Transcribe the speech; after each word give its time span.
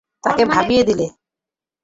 তাকে 0.23 0.43
ভাবিয়ে 0.45 0.83
দিলে। 0.83 1.07